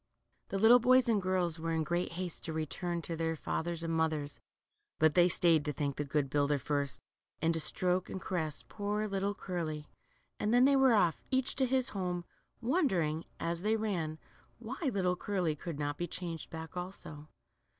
The. 0.49 0.57
little 0.57 0.79
boys 0.79 1.07
and 1.07 1.21
girls 1.21 1.59
were 1.59 1.71
in 1.73 1.83
great 1.83 2.13
haste 2.13 2.43
to 2.45 2.53
run 2.53 2.65
home 2.81 3.03
to 3.03 3.15
their 3.15 3.35
fathers 3.35 3.83
and 3.83 3.93
mothers, 3.93 4.39
but 4.97 5.13
they 5.13 5.29
stayed 5.29 5.63
to 5.65 5.73
thank 5.73 5.97
the 5.97 6.03
good 6.03 6.27
builder 6.27 6.57
first, 6.57 6.99
and 7.39 7.53
to 7.53 7.59
stroke 7.59 8.09
and 8.09 8.19
caress 8.19 8.63
poor 8.67 9.07
little 9.07 9.35
Curly, 9.35 9.89
and 10.39 10.51
then 10.51 10.65
they 10.65 10.75
were 10.75 10.95
off, 10.95 11.21
each 11.29 11.55
to 11.57 11.67
his 11.67 11.89
home, 11.89 12.25
wondering, 12.61 13.25
as 13.39 13.61
they 13.61 13.75
ran, 13.75 14.17
why 14.57 14.79
little 14.91 15.15
Curly 15.15 15.55
could 15.55 15.77
not 15.77 15.99
be 15.99 16.07
changed 16.07 16.49
back 16.49 16.75
also. 16.75 17.27